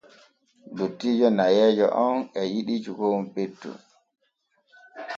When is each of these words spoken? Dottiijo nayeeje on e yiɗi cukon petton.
Dottiijo 0.77 1.27
nayeeje 1.37 1.85
on 2.07 2.17
e 2.39 2.41
yiɗi 2.51 2.75
cukon 2.83 3.21
petton. 3.33 3.77